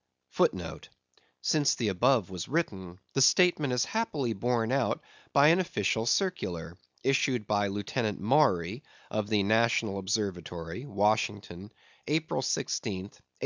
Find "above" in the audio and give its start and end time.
1.88-2.30